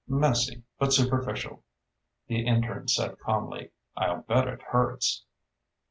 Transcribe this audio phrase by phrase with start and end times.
[0.07, 1.63] "Messy but superficial,"
[2.25, 3.69] the intern said calmly.
[3.95, 5.25] "I'll bet it hurts."